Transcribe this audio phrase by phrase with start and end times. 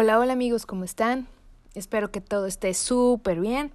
[0.00, 1.26] Hola, hola amigos, ¿cómo están?
[1.74, 3.72] Espero que todo esté súper bien,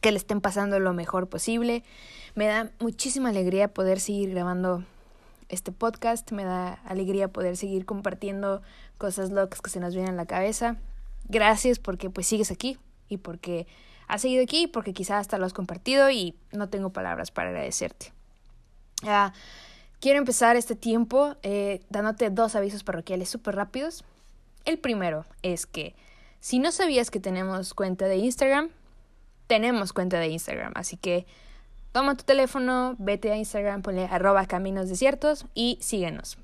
[0.00, 1.84] que le estén pasando lo mejor posible.
[2.34, 4.82] Me da muchísima alegría poder seguir grabando
[5.50, 8.62] este podcast, me da alegría poder seguir compartiendo
[8.96, 10.78] cosas locas que se nos vienen a la cabeza.
[11.28, 12.78] Gracias porque pues sigues aquí
[13.10, 13.66] y porque
[14.08, 18.14] has seguido aquí, porque quizás hasta lo has compartido y no tengo palabras para agradecerte.
[19.02, 19.34] Ah,
[20.00, 24.02] quiero empezar este tiempo eh, dándote dos avisos parroquiales súper rápidos.
[24.64, 25.94] El primero es que
[26.40, 28.70] si no sabías que tenemos cuenta de Instagram,
[29.46, 31.26] tenemos cuenta de Instagram, así que
[31.92, 36.38] toma tu teléfono, vete a Instagram, ponle arroba caminos desiertos y síguenos.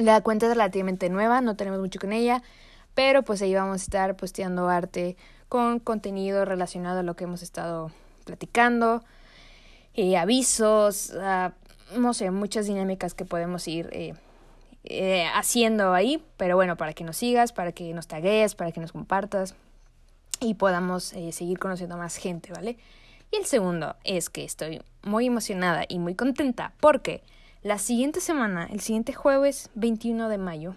[0.00, 2.42] La cuenta es relativamente nueva, no tenemos mucho con ella,
[2.94, 5.16] pero pues ahí vamos a estar posteando arte
[5.48, 7.92] con contenido relacionado a lo que hemos estado
[8.24, 9.02] platicando,
[9.94, 11.52] eh, avisos, ah,
[11.96, 14.14] no sé, muchas dinámicas que podemos ir eh,
[14.84, 18.80] eh, haciendo ahí, pero bueno, para que nos sigas, para que nos tagues, para que
[18.80, 19.54] nos compartas
[20.40, 22.76] y podamos eh, seguir conociendo más gente, ¿vale?
[23.30, 27.22] Y el segundo es que estoy muy emocionada y muy contenta porque
[27.62, 30.74] la siguiente semana, el siguiente jueves 21 de mayo,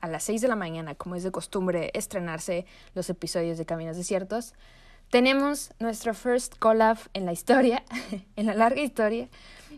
[0.00, 3.96] a las 6 de la mañana, como es de costumbre estrenarse los episodios de Caminos
[3.96, 4.54] Desiertos,
[5.10, 7.82] tenemos nuestro first collab en la historia,
[8.36, 9.28] en la larga historia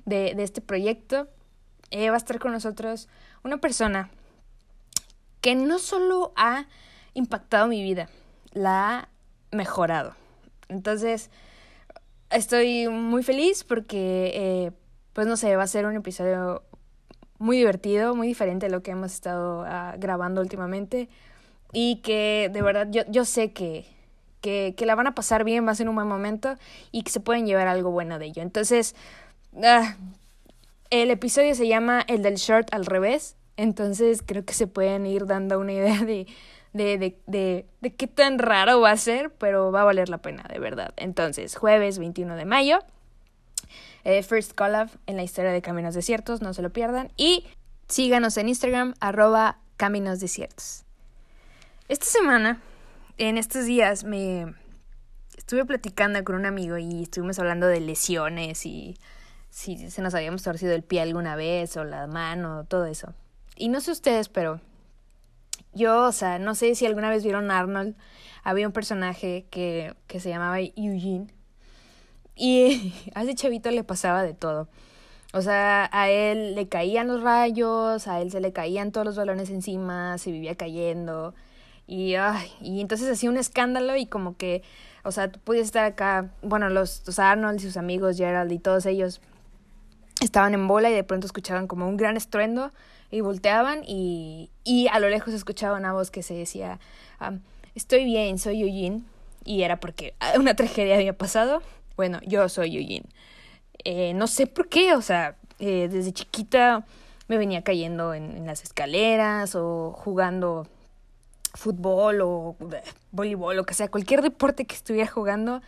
[0.04, 1.28] de, este proyecto.
[1.90, 3.08] Eh, va a estar con nosotros
[3.42, 4.10] una persona
[5.40, 6.66] que no solo ha
[7.14, 8.08] impactado mi vida,
[8.52, 9.08] la ha
[9.50, 10.14] mejorado.
[10.68, 11.30] Entonces,
[12.30, 14.72] estoy muy feliz porque, eh,
[15.12, 16.62] pues no sé, va a ser un episodio
[17.38, 21.08] muy divertido, muy diferente de lo que hemos estado uh, grabando últimamente
[21.72, 23.86] y que de verdad yo, yo sé que,
[24.42, 26.56] que, que, la van a pasar bien, va a ser un buen momento
[26.92, 28.42] y que se pueden llevar algo bueno de ello.
[28.42, 28.94] Entonces,
[29.52, 29.62] uh,
[30.90, 35.26] el episodio se llama El del short al revés, entonces creo que se pueden ir
[35.26, 36.26] dando una idea de,
[36.72, 40.18] de, de, de, de qué tan raro va a ser, pero va a valer la
[40.18, 40.92] pena, de verdad.
[40.96, 42.80] Entonces, jueves 21 de mayo,
[44.04, 47.12] eh, First Collab en la historia de Caminos Desiertos, no se lo pierdan.
[47.16, 47.46] Y
[47.88, 50.84] síganos en Instagram, arroba Caminos Desiertos.
[51.88, 52.60] Esta semana,
[53.18, 54.54] en estos días, me
[55.36, 58.96] estuve platicando con un amigo y estuvimos hablando de lesiones y
[59.50, 63.12] si se nos habíamos torcido el pie alguna vez o la mano, todo eso.
[63.56, 64.60] Y no sé ustedes, pero
[65.74, 67.94] yo, o sea, no sé si alguna vez vieron Arnold,
[68.42, 71.26] había un personaje que, que se llamaba Eugene
[72.34, 74.68] y a ese chavito le pasaba de todo.
[75.32, 79.16] O sea, a él le caían los rayos, a él se le caían todos los
[79.16, 81.34] balones encima, se vivía cayendo.
[81.86, 84.62] Y, ay, y entonces hacía un escándalo y como que,
[85.04, 88.58] o sea, tú podías estar acá, bueno, los, los Arnold y sus amigos, Gerald y
[88.58, 89.20] todos ellos,
[90.20, 92.72] estaban en bola y de pronto escuchaban como un gran estruendo
[93.10, 96.78] y volteaban y, y a lo lejos escuchaban una voz que se decía,
[97.20, 97.40] um,
[97.74, 99.02] estoy bien, soy Eugene.
[99.44, 101.62] Y era porque una tragedia había pasado.
[101.96, 103.06] Bueno, yo soy Eugene.
[103.84, 106.84] Eh, no sé por qué, o sea, eh, desde chiquita
[107.28, 110.66] me venía cayendo en, las escaleras o jugando
[111.54, 112.82] fútbol o eh,
[113.12, 115.62] voleibol o que sea, cualquier deporte que estuviera jugando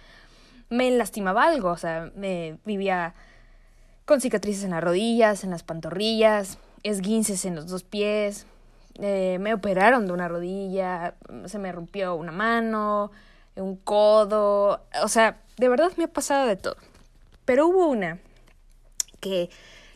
[0.70, 3.14] me lastimaba algo, o sea, me vivía
[4.04, 8.46] con cicatrices en las rodillas, en las pantorrillas, esguinces en los dos pies,
[9.00, 11.14] eh, me operaron de una rodilla,
[11.46, 13.10] se me rompió una mano,
[13.56, 16.76] un codo, o sea, de verdad me ha pasado de todo.
[17.44, 18.18] Pero hubo una
[19.20, 19.50] que,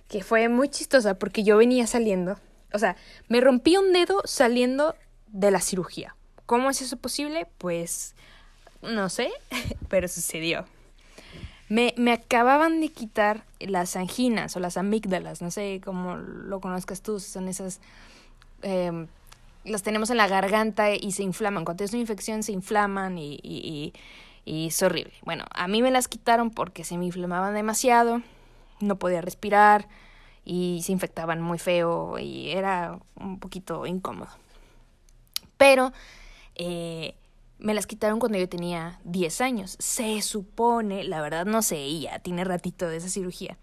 [0.09, 2.39] que fue muy chistosa porque yo venía saliendo,
[2.73, 2.97] o sea,
[3.29, 4.95] me rompí un dedo saliendo
[5.29, 6.17] de la cirugía.
[6.47, 7.47] ¿Cómo es eso posible?
[7.59, 8.15] Pues
[8.83, 9.31] no sé,
[9.89, 10.67] pero sucedió.
[11.69, 17.03] Me, me acababan de quitar las anginas o las amígdalas, no sé cómo lo conozcas
[17.03, 17.81] tú, son esas...
[18.63, 19.07] Eh,
[19.67, 21.65] las tenemos en la garganta y se inflaman.
[21.65, 23.93] Cuando es una infección se inflaman y, y,
[24.45, 25.13] y, es horrible.
[25.23, 28.23] Bueno, a mí me las quitaron porque se me inflamaban demasiado,
[28.81, 29.89] no podía respirar
[30.45, 34.31] y se infectaban muy feo y era un poquito incómodo.
[35.57, 35.93] Pero
[36.55, 37.15] eh,
[37.59, 39.77] me las quitaron cuando yo tenía 10 años.
[39.79, 43.59] Se supone, la verdad no sé, ya tiene ratito de esa cirugía.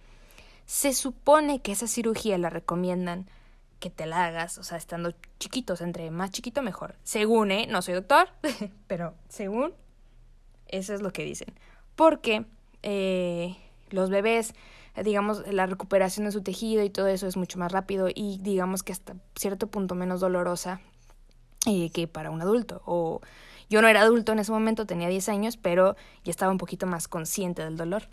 [0.66, 3.28] Se supone que esa cirugía la recomiendan
[3.80, 6.96] que te la hagas, o sea, estando chiquitos, entre más chiquito mejor.
[7.04, 7.68] Según, ¿eh?
[7.70, 8.30] No soy doctor,
[8.88, 9.74] pero según,
[10.68, 11.54] eso es lo que dicen.
[11.96, 12.46] Porque
[12.82, 13.58] eh,
[13.90, 14.56] los bebés,
[15.04, 18.84] digamos, la recuperación de su tejido y todo eso es mucho más rápido y digamos
[18.84, 20.80] que hasta cierto punto menos dolorosa
[21.66, 22.82] eh, que para un adulto.
[22.86, 23.22] O
[23.74, 26.86] yo no era adulto en ese momento, tenía 10 años, pero ya estaba un poquito
[26.86, 28.04] más consciente del dolor.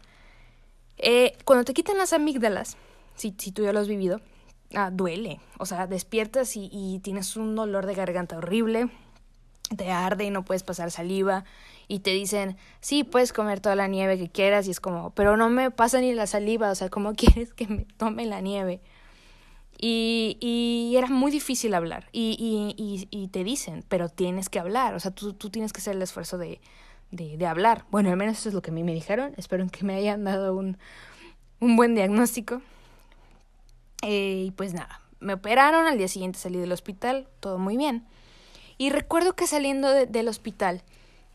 [0.97, 2.79] Eh, cuando te quitan las amígdalas,
[3.15, 4.23] si, si tú ya lo has vivido,
[4.75, 5.39] ah, duele.
[5.59, 8.89] O sea, despiertas y, y tienes un dolor de garganta horrible.
[9.77, 11.45] te arde y no puedes pasar saliva
[11.89, 15.37] y te dicen, sí, puedes comer toda la nieve que quieras y es como, pero
[15.37, 18.81] no me pasa ni la saliva, o sea, ¿cómo quieres que me tome la nieve?
[19.83, 22.37] Y, y era muy difícil hablar y,
[22.77, 25.97] y, y, te dicen, pero tienes que hablar, o sea, tú, tú tienes que hacer
[25.97, 26.61] el esfuerzo de,
[27.13, 27.87] de, de, hablar.
[27.91, 30.25] Bueno, al menos eso es lo que a mí me dijeron, espero que me hayan
[30.25, 30.77] dado un,
[31.61, 32.61] un buen diagnóstico.
[34.03, 38.05] Eh, y pues nada, me operaron, al día siguiente salí del hospital, todo muy bien.
[38.77, 40.83] Y recuerdo que saliendo del hospital,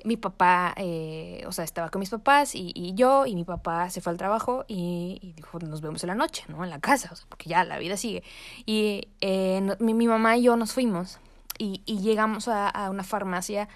[0.05, 3.89] mi papá, eh, o sea, estaba con mis papás y, y, yo, y mi papá
[3.89, 6.63] se fue al trabajo y, dijo, nos vemos en la noche, ¿no?
[6.63, 8.23] En la casa, o sea, porque ya la vida sigue.
[8.65, 11.19] Y eh, mi, mi, mamá y yo nos fuimos
[11.57, 13.67] y, y llegamos a, a, una farmacia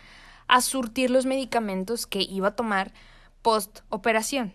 [0.47, 2.93] a surtir los medicamentos que iba a tomar
[3.41, 4.53] post operación.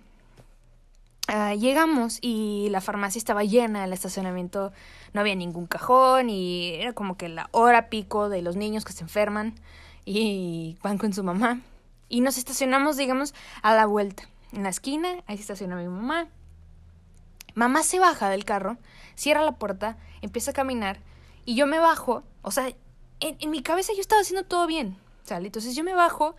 [1.27, 4.73] Uh, llegamos y la farmacia estaba llena, el estacionamiento
[5.15, 8.93] no había ningún cajón y era como que la hora pico de los niños que
[8.93, 9.55] se enferman
[10.05, 11.61] y van con su mamá.
[12.09, 14.25] Y nos estacionamos, digamos, a la vuelta.
[14.53, 16.29] En la esquina, ahí estaciona mi mamá.
[17.55, 18.79] Mamá se baja del carro,
[19.15, 20.99] cierra la puerta, empieza a caminar
[21.45, 22.25] y yo me bajo.
[22.43, 22.73] O sea,
[23.21, 25.47] en, mi cabeza yo estaba haciendo todo bien, ¿sale?
[25.47, 26.35] Entonces yo me bajo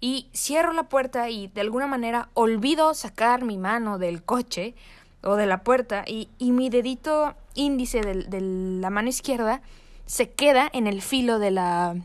[0.00, 4.74] y cierro la puerta y de alguna manera olvido sacar mi mano del coche
[5.22, 9.62] o de la puerta y, y mi dedito índice de la mano izquierda
[10.04, 11.96] se queda en el filo de la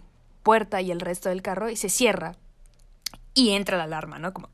[0.44, 2.36] puerta y el resto del carro y se cierra
[3.34, 4.34] y entra la alarma, ¿no?
[4.34, 4.50] Como...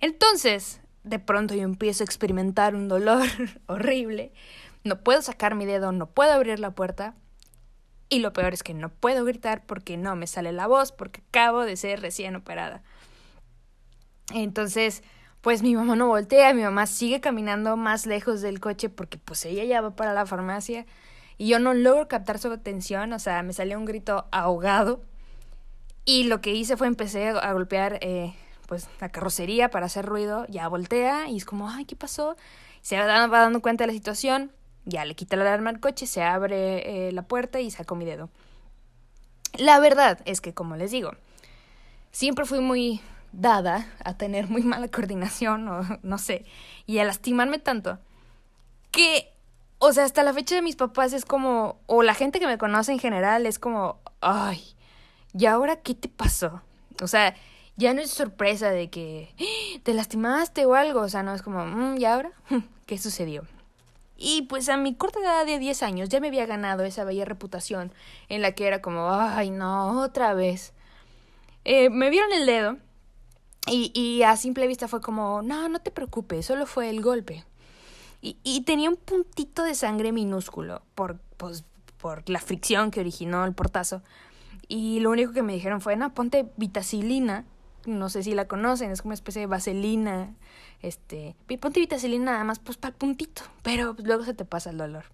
[0.00, 3.26] Entonces, de pronto yo empiezo a experimentar un dolor
[3.66, 4.32] horrible.
[4.84, 7.14] No puedo sacar mi dedo, no puedo abrir la puerta
[8.08, 11.22] y lo peor es que no puedo gritar porque no me sale la voz, porque
[11.28, 12.82] acabo de ser recién operada.
[14.32, 15.02] Entonces,
[15.40, 19.44] pues mi mamá no voltea, mi mamá sigue caminando más lejos del coche porque pues
[19.44, 20.86] ella ya va para la farmacia
[21.40, 25.00] y yo no logro captar su atención, o sea, me salió un grito ahogado
[26.04, 28.34] y lo que hice fue empecé a golpear eh,
[28.66, 32.36] pues la carrocería para hacer ruido, ya voltea y es como, ay, ¿qué pasó?
[32.82, 34.52] Se va dando cuenta de la situación,
[34.84, 38.04] ya le quita la alarma al coche, se abre eh, la puerta y saco mi
[38.04, 38.28] dedo.
[39.56, 41.12] La verdad es que, como les digo,
[42.12, 43.00] siempre fui muy
[43.32, 46.44] dada a tener muy mala coordinación o no sé,
[46.84, 47.98] y a lastimarme tanto
[48.90, 49.29] que,
[49.80, 52.58] o sea, hasta la fecha de mis papás es como, o la gente que me
[52.58, 54.62] conoce en general es como, ay,
[55.32, 56.60] ¿y ahora qué te pasó?
[57.02, 57.34] O sea,
[57.76, 59.80] ya no es sorpresa de que ¡Ah!
[59.82, 62.30] te lastimaste o algo, o sea, no es como, mm, ¿y ahora?
[62.86, 63.46] ¿Qué sucedió?
[64.18, 67.24] Y pues a mi corta edad de 10 años ya me había ganado esa bella
[67.24, 67.90] reputación
[68.28, 70.74] en la que era como, ay no, otra vez.
[71.64, 72.76] Eh, me vieron el dedo
[73.66, 77.46] y, y a simple vista fue como, no, no te preocupes, solo fue el golpe.
[78.22, 81.64] Y, tenía un puntito de sangre minúsculo por, pues,
[81.96, 84.02] por la fricción que originó el portazo.
[84.68, 87.46] Y lo único que me dijeron fue, no, ponte vitacilina.
[87.86, 90.34] No sé si la conocen, es como una especie de vaselina
[90.82, 94.78] este, ponte vitacilina nada más, pues para el puntito, pero luego se te pasa el
[94.78, 95.04] dolor.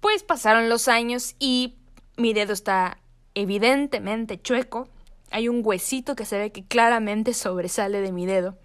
[0.00, 1.76] Pues pasaron los años y
[2.16, 2.98] mi dedo está
[3.34, 4.88] evidentemente chueco.
[5.30, 8.58] Hay un huesito que se ve que claramente sobresale de mi dedo.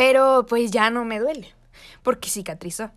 [0.00, 1.52] Pero pues ya no me duele,
[2.02, 2.90] porque cicatrizó.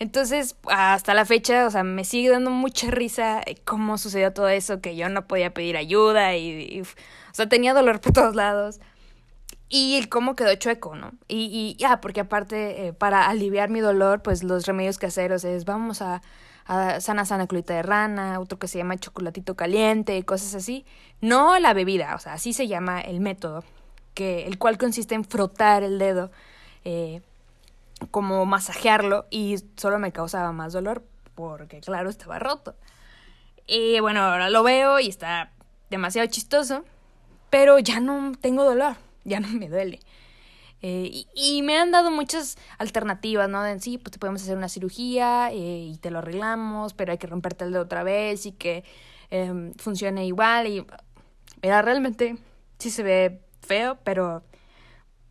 [0.00, 4.80] Entonces, hasta la fecha, o sea, me sigue dando mucha risa cómo sucedió todo eso,
[4.80, 8.80] que yo no podía pedir ayuda y, o sea, tenía dolor por todos lados.
[9.68, 11.12] Y el cómo quedó chueco, ¿no?
[11.28, 15.64] Y, y ah, porque aparte, eh, para aliviar mi dolor, pues los remedios caseros es
[15.64, 16.22] vamos a,
[16.66, 20.84] a sana sana colita de rana, otro que se llama chocolatito caliente, cosas así.
[21.20, 23.62] No la bebida, o sea, así se llama el método,
[24.20, 26.30] el cual consiste en frotar el dedo,
[26.84, 27.20] eh,
[28.10, 32.74] como masajearlo, y solo me causaba más dolor, porque claro, estaba roto.
[33.66, 35.52] Y bueno, ahora lo veo y está
[35.90, 36.84] demasiado chistoso,
[37.50, 38.96] pero ya no tengo dolor
[39.28, 40.00] ya no me duele.
[40.80, 43.62] Eh, y, me han dado muchas alternativas, ¿no?
[43.62, 47.18] De sí, pues te podemos hacer una cirugía eh, y te lo arreglamos, pero hay
[47.18, 48.84] que romperte el dedo otra vez y que
[49.30, 50.68] eh, funcione igual.
[50.68, 50.86] Y
[51.62, 52.38] mira, realmente
[52.78, 54.42] sí se ve feo, pero,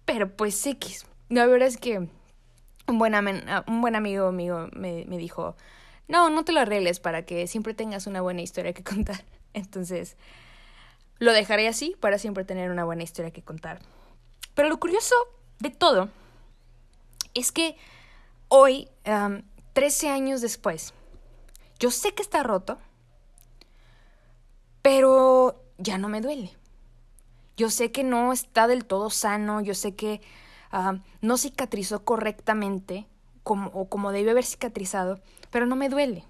[0.06, 1.06] pero pues X.
[1.30, 1.98] La verdad es que
[2.88, 3.14] un buen,
[3.68, 5.58] un buen amigo mío me, me dijo,
[6.08, 9.26] no, no te lo arregles para que siempre tengas una buena historia que contar.
[9.54, 10.16] Entonces,
[11.20, 13.80] lo dejaré así para siempre tener una buena historia que contar.
[14.54, 15.16] Pero lo curioso
[15.60, 16.10] de todo
[17.34, 17.76] es que
[18.48, 18.88] hoy,
[19.74, 20.94] 13 años después,
[21.80, 22.78] yo sé que está roto,
[24.82, 26.56] pero ya no me duele.
[27.58, 30.22] Yo sé que no está del todo sano, yo sé que
[31.22, 33.08] no cicatrizó correctamente
[33.44, 36.24] como, o como debe haber cicatrizado, pero no me duele.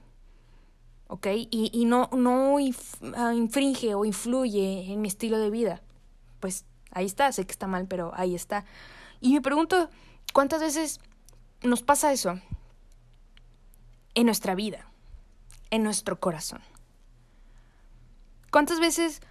[1.08, 1.28] ¿ok?
[1.50, 2.58] Y, y no, no
[3.16, 5.82] ah, infringe o influye en mi estilo de vida.
[6.40, 8.66] Pues ahí está, sé que está mal, pero ahí está.
[9.20, 9.90] Y me pregunto,
[10.34, 11.00] ¿cuántas veces
[11.64, 12.40] nos pasa eso
[14.14, 14.86] en nuestra vida,
[15.72, 16.62] en nuestro corazón?
[18.52, 19.22] ¿Cuántas veces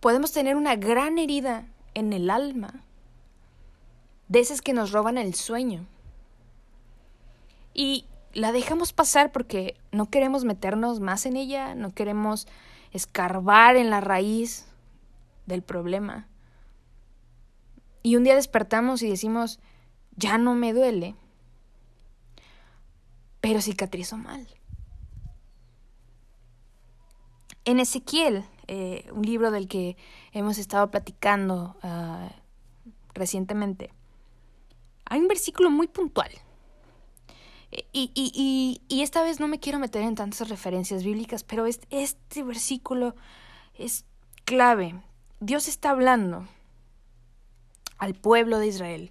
[0.00, 2.82] podemos tener una gran herida en el alma
[4.28, 5.86] de esas que nos roban el sueño?
[7.74, 12.46] Y la dejamos pasar porque no queremos meternos más en ella, no queremos
[12.92, 14.66] escarbar en la raíz
[15.46, 16.26] del problema.
[18.02, 19.60] Y un día despertamos y decimos,
[20.16, 21.14] ya no me duele,
[23.40, 24.46] pero cicatrizó mal.
[27.64, 29.96] En Ezequiel, eh, un libro del que
[30.32, 32.30] hemos estado platicando ah,
[33.14, 33.90] recientemente,
[35.04, 36.30] hay un versículo muy puntual
[37.70, 41.86] y, y, y, esta vez no me quiero meter en tantas referencias bíblicas, pero este,
[41.90, 43.14] este versículo
[43.74, 44.06] es
[44.46, 44.94] clave.
[45.40, 46.46] Dios está hablando
[47.98, 49.10] al pueblo de Israel,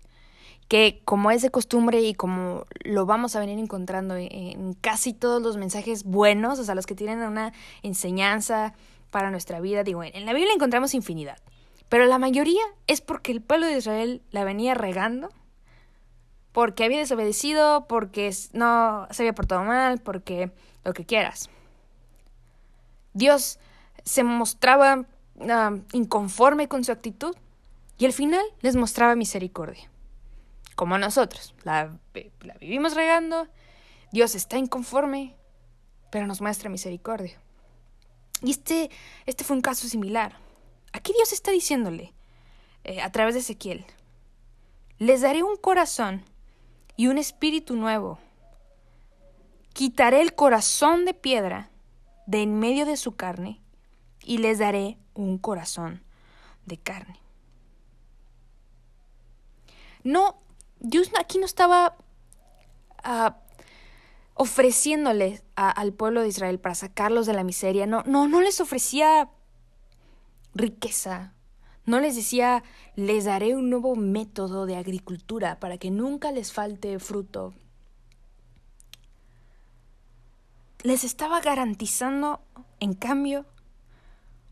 [0.67, 5.41] que como es de costumbre y como lo vamos a venir encontrando en casi todos
[5.41, 8.73] los mensajes buenos, o sea, los que tienen una enseñanza
[9.09, 11.37] para nuestra vida, digo, en la Biblia encontramos infinidad,
[11.89, 15.29] pero la mayoría es porque el pueblo de Israel la venía regando
[16.57, 20.51] porque había desobedecido, porque no se había portado mal, porque
[20.83, 21.51] lo que quieras.
[23.13, 23.59] Dios
[24.03, 25.05] se mostraba
[25.47, 27.35] ah, inconforme con su actitud
[27.99, 29.87] y al final les mostraba misericordia.
[30.75, 31.95] Como nosotros, la,
[32.41, 33.47] la vivimos regando,
[34.11, 35.35] Dios está inconforme,
[36.09, 37.39] pero nos muestra misericordia.
[38.41, 38.89] Y este,
[39.25, 40.37] este fue un caso similar.
[40.93, 42.13] Aquí Dios está diciéndole,
[42.83, 43.85] eh, a través de Ezequiel,
[44.99, 46.23] les daré un corazón
[46.95, 48.19] y un espíritu nuevo.
[49.73, 51.69] Quitaré el corazón de piedra
[52.25, 53.61] de en medio de su carne
[54.23, 56.03] y les daré un corazón
[56.65, 57.19] de carne.
[60.03, 60.41] No,
[60.79, 61.95] Dios aquí no estaba
[63.05, 63.31] uh,
[64.37, 67.87] ofreciéndoles al pueblo de Israel para sacarlos de la miseria.
[67.87, 69.29] No, no, no les ofrecía
[70.53, 71.33] riqueza,
[71.85, 72.63] no les decía,
[72.95, 77.53] les daré un nuevo método de agricultura para que nunca les falte fruto.
[80.83, 82.41] Les estaba garantizando,
[82.79, 83.45] en cambio,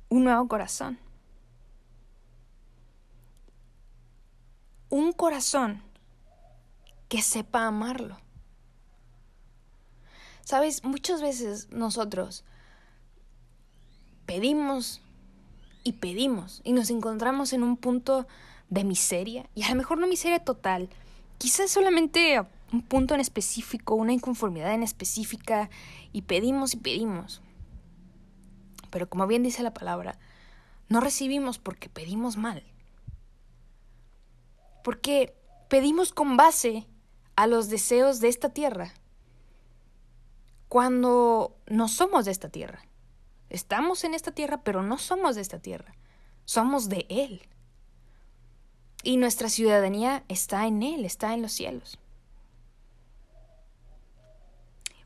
[0.10, 0.98] un nuevo corazón.
[4.90, 5.84] Un corazón
[7.08, 8.25] que sepa amarlo.
[10.46, 12.44] Sabes, muchas veces nosotros
[14.28, 15.02] pedimos
[15.84, 18.28] y pedimos y nos encontramos en un punto
[18.70, 20.90] de miseria, y a lo mejor no miseria total,
[21.40, 22.40] quizás solamente
[22.72, 25.72] un punto en específico, una inconformidad en específica,
[26.14, 27.42] y pedimos y pedimos.
[28.92, 30.20] Pero como bien dice la palabra,
[30.90, 32.64] no recibimos porque pedimos mal.
[34.84, 35.36] Porque
[35.70, 36.86] pedimos con base
[37.36, 38.94] a los deseos de esta tierra,
[40.76, 42.84] cuando no somos de esta tierra.
[43.50, 45.96] Estamos en esta tierra, pero no somos de esta tierra.
[46.44, 47.48] Somos de Él.
[49.02, 51.98] Y nuestra ciudadanía está en Él, está en los cielos.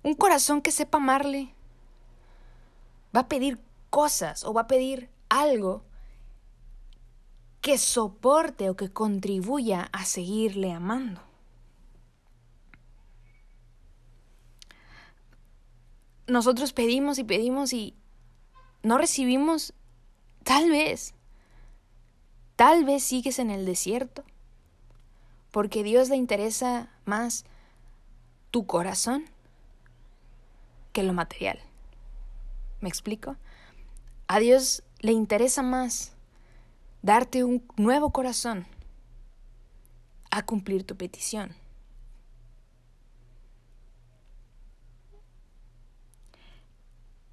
[0.01, 1.53] Un corazón que sepa amarle
[3.15, 3.59] va a pedir
[3.91, 5.83] cosas o va a pedir algo
[7.61, 11.28] que soporte o que contribuya a seguirle amando.
[16.29, 17.95] Nosotros pedimos y pedimos y
[18.83, 19.73] no recibimos,
[20.43, 21.15] tal vez,
[22.55, 24.23] tal vez sigues en el desierto,
[25.51, 27.45] porque Dios le interesa más
[28.51, 29.25] tu corazón
[30.93, 31.59] que lo material.
[32.81, 33.35] ¿Me explico?
[34.27, 36.13] A Dios le interesa más
[37.01, 38.67] darte un nuevo corazón
[40.29, 41.55] a cumplir tu petición.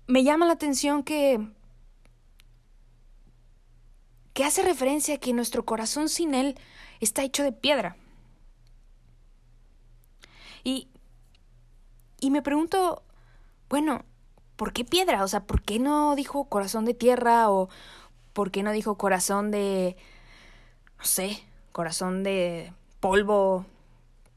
[0.06, 1.40] Me llama la atención que
[4.34, 6.58] que hace referencia a que nuestro corazón sin él
[7.00, 7.96] está hecho de piedra.
[10.62, 10.88] Y
[12.20, 13.02] y me pregunto,
[13.68, 14.04] bueno,
[14.56, 15.22] ¿por qué piedra?
[15.24, 17.68] O sea, ¿por qué no dijo corazón de tierra o
[18.32, 19.96] por qué no dijo corazón de
[20.98, 23.66] no sé, corazón de polvo?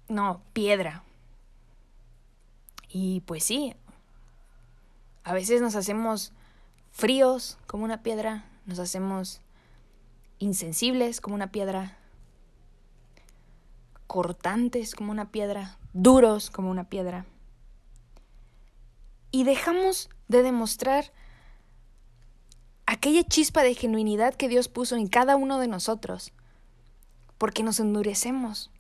[0.08, 1.04] No, piedra.
[2.90, 3.76] Y pues sí,
[5.30, 6.34] a veces nos hacemos
[6.90, 9.42] fríos como una piedra, nos hacemos
[10.40, 12.00] insensibles como una piedra,
[14.08, 17.28] cortantes como una piedra, duros como una piedra.
[19.30, 21.14] Y dejamos de demostrar
[22.88, 26.34] aquella chispa de genuinidad que Dios puso en cada uno de nosotros,
[27.38, 28.72] porque nos endurecemos.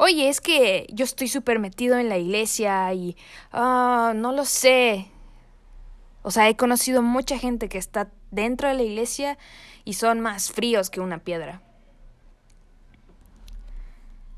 [0.00, 3.16] Oye, es que yo estoy súper metido en la iglesia y
[3.50, 5.10] ah, no lo sé.
[6.22, 9.38] O sea, he conocido mucha gente que está dentro de la iglesia
[9.84, 11.62] y son más fríos que una piedra.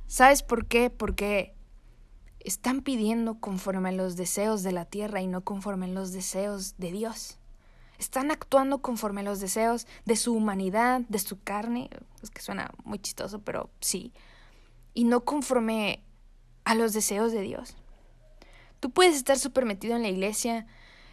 [0.06, 0.88] ¿Sabes por qué?
[0.88, 1.54] Porque
[2.40, 6.74] están pidiendo conforme a los deseos de la tierra y no conforme a los deseos
[6.78, 7.38] de Dios.
[7.98, 11.90] Están actuando conforme a los deseos de su humanidad, de su carne.
[12.22, 14.14] Es que suena muy chistoso, pero sí.
[14.94, 16.02] Y no conforme
[16.64, 17.76] a los deseos de Dios.
[18.80, 20.66] Tú puedes estar súper metido en la iglesia,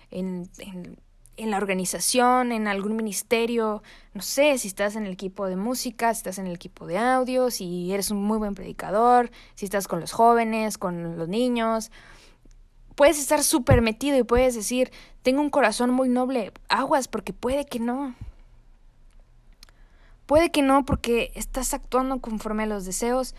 [0.10, 0.98] en, en
[1.38, 6.14] en la organización, en algún ministerio, no sé, si estás en el equipo de música,
[6.14, 9.88] si estás en el equipo de audio, si eres un muy buen predicador, si estás
[9.88, 11.92] con los jóvenes, con los niños.
[12.96, 14.92] Puedes estar súper metido y puedes decir,
[15.22, 18.16] tengo un corazón muy noble, aguas, porque puede que no.
[20.26, 23.36] Puede que no, porque estás actuando conforme a los deseos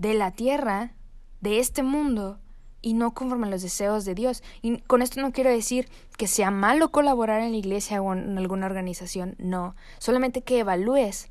[0.00, 0.94] de la tierra,
[1.42, 2.40] de este mundo,
[2.80, 4.42] y no conforme a los deseos de Dios.
[4.62, 8.38] Y con esto no quiero decir que sea malo colaborar en la iglesia o en
[8.38, 11.28] alguna organización, no, solamente que evalúes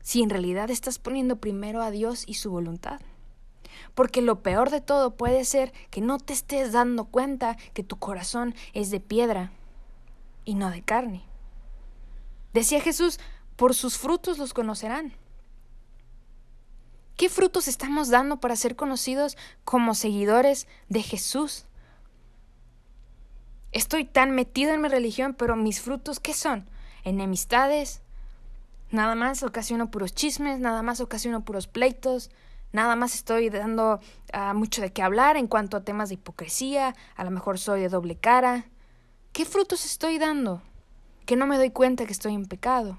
[0.00, 3.02] si en realidad estás poniendo primero a Dios y su voluntad.
[3.94, 7.98] Porque lo peor de todo puede ser que no te estés dando cuenta que tu
[7.98, 9.52] corazón es de piedra
[10.46, 11.22] y no de carne.
[12.54, 13.20] Decía Jesús,
[13.56, 15.12] por sus frutos los conocerán.
[17.18, 21.64] ¿Qué frutos estamos dando para ser conocidos como seguidores de Jesús?
[23.72, 26.70] Estoy tan metido en mi religión, pero mis frutos, ¿qué son?
[27.02, 28.02] Enemistades.
[28.92, 32.30] Nada más ocasiono puros chismes, nada más ocasiono puros pleitos,
[32.70, 33.98] nada más estoy dando
[34.32, 37.80] uh, mucho de qué hablar en cuanto a temas de hipocresía, a lo mejor soy
[37.80, 38.66] de doble cara.
[39.32, 40.62] ¿Qué frutos estoy dando?
[41.26, 42.96] Que no me doy cuenta que estoy en pecado.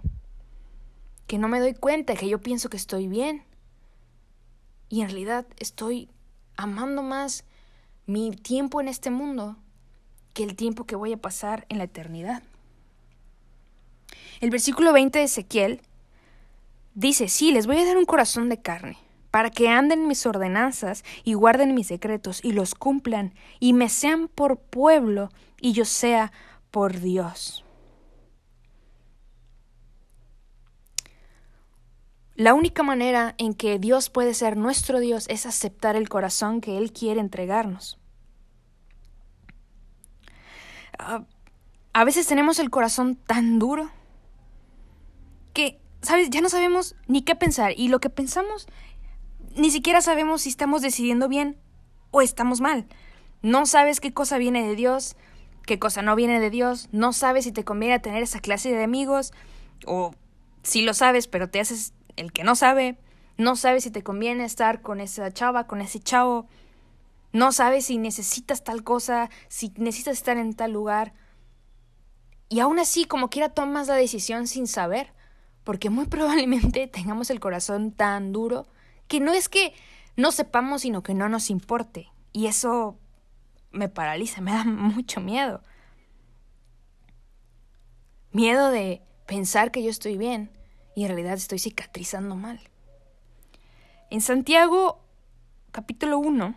[1.26, 3.48] Que no me doy cuenta que yo pienso que estoy bien
[4.90, 6.10] y en realidad estoy
[6.58, 7.46] amando más
[8.06, 9.56] mi tiempo en este mundo
[10.34, 12.44] que el tiempo que voy a pasar en la eternidad.
[14.42, 15.82] El versículo 20 de Ezequiel
[16.96, 18.98] dice, sí, les voy a dar un corazón de carne,
[19.32, 24.28] para que anden mis ordenanzas y guarden mis secretos y los cumplan, y me sean
[24.28, 25.30] por pueblo
[25.62, 26.32] y yo sea
[26.72, 27.64] por Dios.
[32.40, 36.78] La única manera en que Dios puede ser nuestro Dios es aceptar el corazón que
[36.78, 38.00] Él quiere entregarnos.
[40.98, 41.26] Ah,
[41.92, 43.92] a veces tenemos el corazón tan duro
[45.52, 46.30] que, ¿sabes?
[46.30, 48.68] Ya no sabemos ni qué pensar y lo que pensamos
[49.58, 51.58] ni siquiera sabemos si estamos decidiendo bien
[52.12, 52.88] o estamos mal.
[53.42, 55.18] No sabes qué cosa viene de Dios,
[55.66, 58.82] qué cosa no viene de Dios, no sabes si te conviene tener esa clase de
[58.82, 59.34] amigos
[59.86, 60.16] o
[60.64, 62.98] si lo sabes pero te haces el que no sabe,
[63.38, 66.48] no sabe si te conviene estar con esa chava, con ese chavo,
[67.32, 71.14] no sabe si necesitas tal cosa, si necesitas estar en tal lugar.
[72.50, 75.14] Y aún así, como quiera, tomas la decisión sin saber,
[75.64, 78.68] porque muy probablemente tengamos el corazón tan duro
[79.08, 79.74] que no es que
[80.18, 82.12] no sepamos, sino que no nos importe.
[82.34, 83.00] Y eso
[83.72, 85.62] me paraliza, me da mucho miedo.
[88.32, 90.52] Miedo de pensar que yo estoy bien,
[90.96, 92.60] y en realidad estoy cicatrizando mal.
[94.10, 95.00] En Santiago,
[95.72, 96.56] capítulo 1,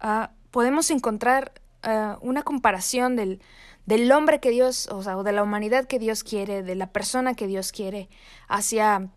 [0.00, 1.52] ah, podemos encontrar
[1.82, 3.40] ah, una comparación del,
[3.86, 6.92] del hombre que Dios, o sea, o de la humanidad que Dios quiere, de la
[6.92, 8.08] persona que Dios quiere,
[8.48, 9.10] hacia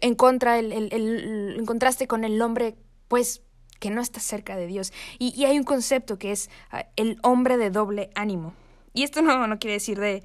[0.00, 2.76] en contra, el, el, en contraste con el hombre,
[3.08, 3.42] pues,
[3.80, 4.92] que no está cerca de Dios.
[5.18, 8.54] Y, y hay un concepto que es ah, el hombre de doble ánimo.
[8.92, 10.22] Y esto no, no quiere decir de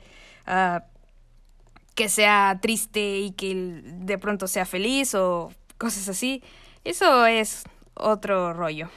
[2.00, 6.42] que sea triste y que de pronto sea feliz o cosas así.
[6.86, 8.90] Eso es otro rollo.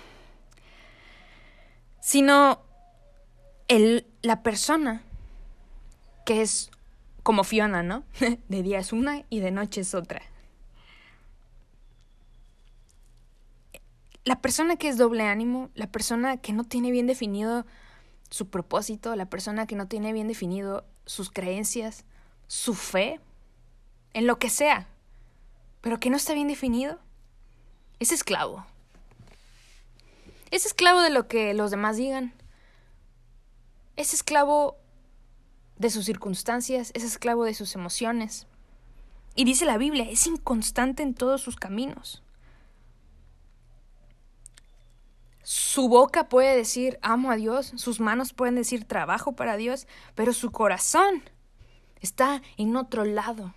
[2.00, 2.60] Sino
[3.66, 5.02] el, la persona
[6.24, 6.70] que es
[7.24, 8.04] como Fiona, ¿no?
[8.48, 10.22] De día es una y de noche es otra.
[14.22, 17.66] La persona que es doble ánimo, la persona que no tiene bien definido
[18.30, 22.04] su propósito, la persona que no tiene bien definido sus creencias,
[22.46, 23.20] su fe
[24.12, 24.88] en lo que sea,
[25.81, 26.98] pero que no está bien definido,
[27.98, 28.66] es esclavo.
[30.50, 32.35] Es esclavo de lo que los demás digan.
[33.96, 34.76] Es esclavo
[35.78, 38.46] de sus circunstancias, es esclavo de sus emociones.
[39.35, 42.22] Y dice la Biblia, es inconstante en todos sus caminos.
[45.42, 50.33] Su boca puede decir amo a Dios, sus manos pueden decir trabajo para Dios, pero
[50.33, 51.22] su corazón
[52.02, 53.54] está en otro lado.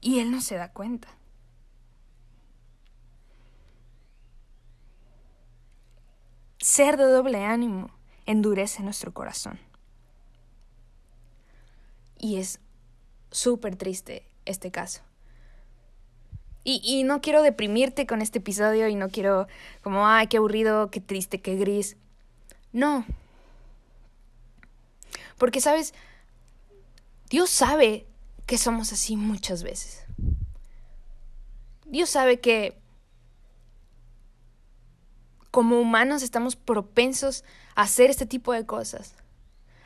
[0.00, 1.08] Y él no se da cuenta.
[6.58, 7.90] Ser de doble ánimo
[8.24, 9.58] endurece nuestro corazón.
[12.18, 12.60] Y es
[13.30, 15.02] súper triste este caso.
[16.64, 19.48] Y, y, no quiero deprimirte con este episodio y no quiero
[19.82, 21.96] como, ay, qué aburrido, qué triste, qué gris.
[22.72, 23.04] No.
[25.38, 25.92] Porque, ¿sabes?
[27.32, 28.06] Dios sabe
[28.44, 30.04] que somos así muchas veces.
[31.86, 32.78] Dios sabe que
[35.50, 37.42] como humanos estamos propensos
[37.74, 39.14] a hacer este tipo de cosas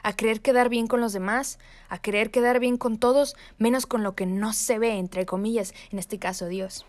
[0.03, 4.03] a querer quedar bien con los demás, a querer quedar bien con todos, menos con
[4.05, 6.85] lo que no se ve, entre comillas, en este caso Dios.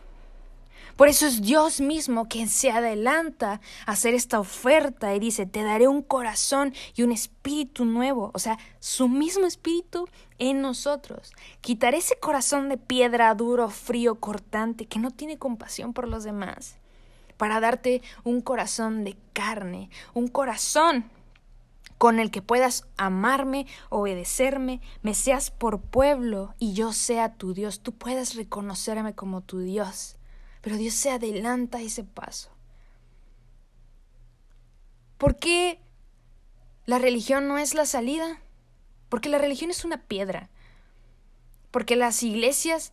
[0.96, 5.64] Por eso es Dios mismo quien se adelanta a hacer esta oferta y dice, te
[5.64, 10.10] daré un corazón y un espíritu nuevo, o sea, su mismo espíritu
[10.40, 11.34] en nosotros.
[11.62, 16.78] Quitaré ese corazón de piedra duro, frío, cortante, que no tiene compasión por los demás,
[17.38, 21.06] para darte un corazón de carne, un corazón
[21.98, 27.82] con el que puedas amarme, obedecerme, me seas por pueblo y yo sea tu Dios,
[27.82, 30.17] tú puedas reconocerme como tu Dios.
[30.68, 32.50] Pero Dios se adelanta ese paso.
[35.18, 35.80] ¿Por qué
[36.86, 38.42] la religión no es la salida?
[39.08, 40.50] Porque la religión es una piedra.
[41.72, 42.92] Porque las iglesias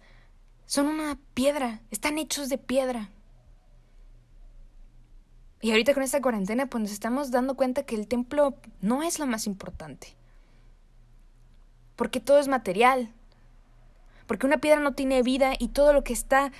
[0.67, 3.11] son una piedra, están hechos de piedra.
[5.61, 9.19] Y ahorita con esta cuarentena, pues nos estamos dando cuenta que el templo no es
[9.19, 10.15] lo más importante.
[11.97, 13.13] Porque todo es material.
[14.29, 16.53] Porque una piedra no tiene vida y todo lo que está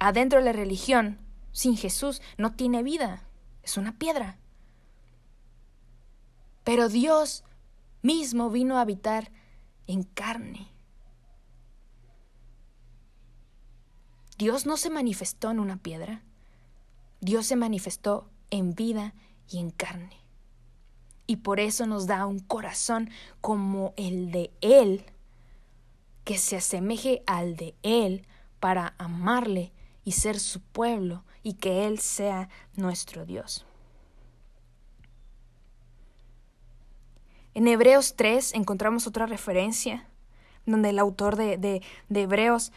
[0.00, 1.18] adentro de la religión,
[1.52, 3.22] sin Jesús, no tiene vida.
[3.62, 4.38] Es una piedra.
[6.64, 7.44] Pero Dios
[8.02, 9.30] mismo vino a habitar
[9.86, 10.68] en carne.
[14.38, 16.22] Dios no se manifestó en una piedra.
[17.20, 19.14] Dios se manifestó en vida
[19.50, 20.16] y en carne.
[21.26, 23.10] Y por eso nos da un corazón
[23.40, 25.04] como el de Él,
[26.24, 28.26] que se asemeje al de Él
[28.60, 29.72] para amarle
[30.04, 33.64] y ser su pueblo y que Él sea nuestro Dios.
[37.54, 40.06] En Hebreos 3 encontramos otra referencia
[40.66, 41.82] donde el autor de, de,
[42.20, 42.72] Hebreos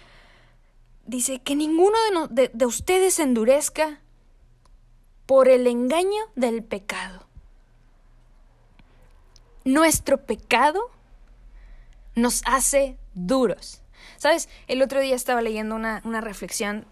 [1.05, 4.01] dice que ninguno de, de ustedes endurezca
[5.25, 7.27] por el engaño del pecado.
[9.63, 10.89] Nuestro pecado
[12.15, 13.81] nos hace duros.
[14.17, 14.49] ¿Sabes?
[14.67, 16.85] El otro día estaba leyendo una, reflexión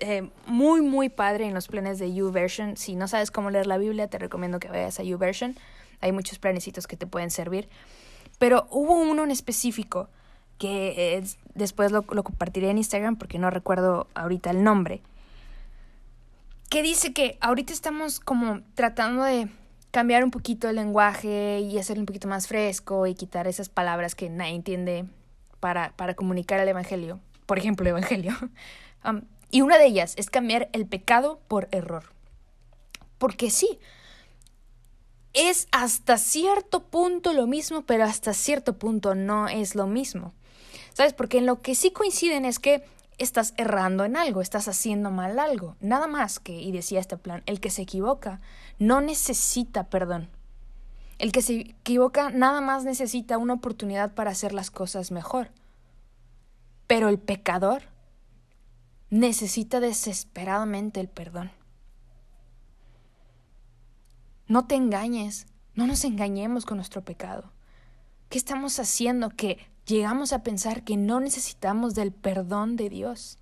[0.00, 2.76] eh, muy, muy padre en los planes de YouVersion.
[2.76, 5.56] Si no sabes cómo leer la Biblia, te recomiendo que vayas a YouVersion.
[6.00, 7.68] Hay muchos planecitos que te pueden servir.
[8.38, 10.08] Pero hubo uno en específico
[10.58, 11.22] que
[11.54, 15.02] después lo, lo compartiré en Instagram porque no recuerdo ahorita el nombre
[16.70, 19.48] que dice que ahorita estamos como tratando de
[19.90, 24.14] cambiar un poquito el lenguaje y hacerlo un poquito más fresco y quitar esas palabras
[24.14, 25.04] que nadie entiende
[25.58, 27.18] para, para comunicar el Evangelio.
[27.44, 28.32] Por ejemplo, el Evangelio.
[29.02, 32.04] Um, y una de ellas es cambiar el pecado por error.
[33.18, 33.78] Porque sí,
[35.32, 40.32] es hasta cierto punto lo mismo, pero hasta cierto punto no es lo mismo.
[40.92, 41.12] ¿Sabes?
[41.12, 42.84] Porque en lo que sí coinciden es que
[43.18, 45.76] estás errando en algo, estás haciendo mal algo.
[45.80, 48.40] Nada más que, y decía este plan, el que se equivoca
[48.78, 50.28] no necesita perdón.
[51.18, 55.50] El que se equivoca nada más necesita una oportunidad para hacer las cosas mejor.
[56.86, 57.82] Pero el pecador
[59.10, 61.50] necesita desesperadamente el perdón.
[64.46, 67.52] No te engañes, no nos engañemos con nuestro pecado.
[68.28, 73.38] ¿Qué estamos haciendo que llegamos a pensar que no necesitamos del perdón de Dios.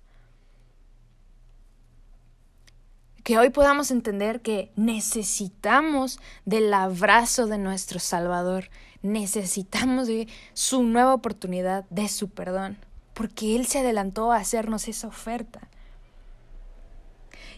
[3.23, 8.69] Que hoy podamos entender que necesitamos del abrazo de nuestro Salvador,
[9.03, 12.77] necesitamos de su nueva oportunidad, de su perdón,
[13.19, 15.59] porque Él se adelantó a hacernos esa oferta.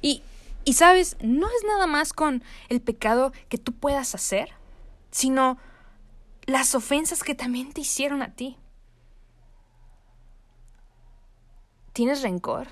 [0.01, 0.23] Y,
[0.65, 4.49] y sabes, no es nada más con el pecado que tú puedas hacer,
[5.11, 5.59] sino
[6.47, 8.57] las ofensas que también te hicieron a ti.
[11.93, 12.69] ¿Tienes rencor?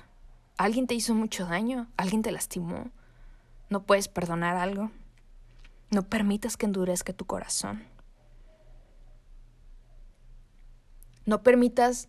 [0.56, 1.86] ¿Alguien te hizo mucho daño?
[1.96, 2.90] ¿Alguien te lastimó?
[3.68, 4.90] ¿No puedes perdonar algo?
[5.90, 7.84] No permitas que endurezca tu corazón.
[11.24, 12.08] No permitas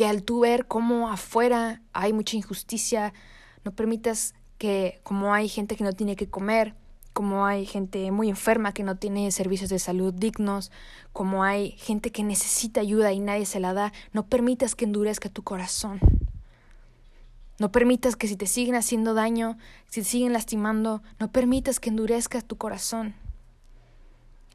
[0.00, 3.12] que al tú ver cómo afuera hay mucha injusticia,
[3.64, 6.74] no permitas que como hay gente que no tiene que comer,
[7.12, 10.72] como hay gente muy enferma que no tiene servicios de salud dignos,
[11.12, 15.28] como hay gente que necesita ayuda y nadie se la da, no permitas que endurezca
[15.28, 16.00] tu corazón.
[17.58, 19.58] No permitas que si te siguen haciendo daño,
[19.90, 23.14] si te siguen lastimando, no permitas que endurezca tu corazón.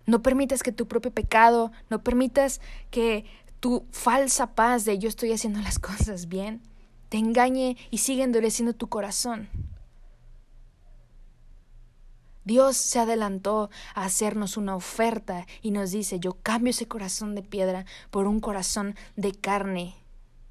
[0.08, 3.26] No permitas que tu propio pecado, no permitas que
[3.60, 6.62] tu falsa paz de yo estoy haciendo las cosas bien,
[7.10, 9.50] te engañe y siga endureciendo tu corazón.
[12.46, 17.42] Dios se adelantó a hacernos una oferta y nos dice, yo cambio ese corazón de
[17.42, 19.96] piedra por un corazón de carne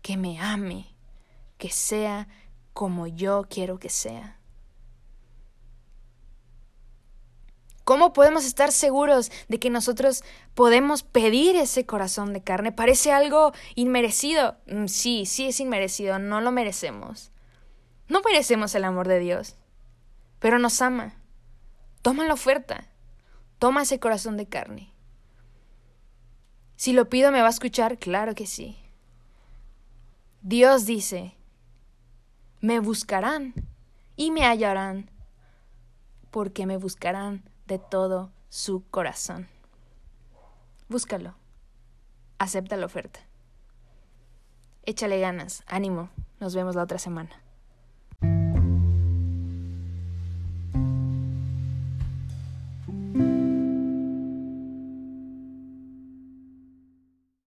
[0.02, 0.92] que me ame,
[1.56, 2.26] que sea
[2.72, 4.40] como yo quiero que sea.
[7.84, 12.72] ¿Cómo podemos estar seguros de que nosotros podemos pedir ese corazón de carne?
[12.72, 14.56] Parece algo inmerecido.
[14.66, 17.30] Mm, sí, sí es inmerecido, no lo merecemos.
[18.08, 19.56] No merecemos el amor de Dios,
[20.38, 21.14] pero nos ama.
[22.00, 22.88] Toma la oferta,
[23.58, 24.90] toma ese corazón de carne.
[26.76, 27.98] Si lo pido, ¿me va a escuchar?
[27.98, 28.78] Claro que sí.
[30.40, 31.36] Dios dice,
[32.60, 33.54] me buscarán
[34.16, 35.10] y me hallarán,
[36.30, 39.48] porque me buscarán de todo su corazón.
[40.88, 41.34] Búscalo.
[42.38, 43.20] Acepta la oferta.
[44.84, 45.62] Échale ganas.
[45.66, 46.10] Ánimo.
[46.40, 47.43] Nos vemos la otra semana.